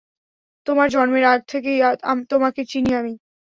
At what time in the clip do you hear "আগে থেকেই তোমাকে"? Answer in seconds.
1.25-2.61